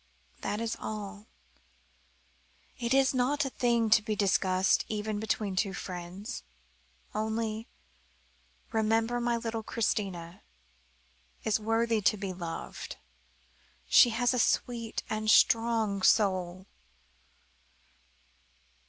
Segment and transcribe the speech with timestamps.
[0.39, 1.27] That is all.
[2.79, 6.41] It is not a thing to be discussed, even between two friends.
[7.13, 7.67] Only
[8.71, 10.41] remember that my little Christina
[11.43, 12.95] is worthy to be loved.
[13.85, 16.65] She has a sweet and a strong soul."